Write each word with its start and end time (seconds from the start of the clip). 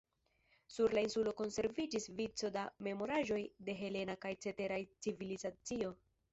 Sur 0.75 0.95
la 0.97 1.03
insulo 1.07 1.33
konserviĝis 1.41 2.09
vico 2.21 2.51
da 2.57 2.65
memoraĵoj 2.89 3.39
de 3.69 3.79
helena 3.85 4.19
kaj 4.27 4.35
ceteraj 4.49 4.83
civilizacioj. 5.07 5.97